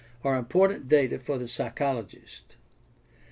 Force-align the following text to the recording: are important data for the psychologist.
are 0.23 0.35
important 0.35 0.89
data 0.89 1.19
for 1.19 1.37
the 1.37 1.47
psychologist. 1.47 2.55